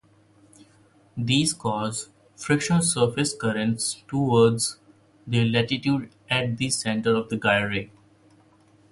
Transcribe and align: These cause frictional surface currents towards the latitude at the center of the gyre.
These 1.15 1.53
cause 1.53 2.09
frictional 2.35 2.81
surface 2.81 3.35
currents 3.35 4.01
towards 4.07 4.79
the 5.27 5.47
latitude 5.47 6.09
at 6.27 6.57
the 6.57 6.71
center 6.71 7.15
of 7.15 7.29
the 7.29 7.37
gyre. 7.37 7.87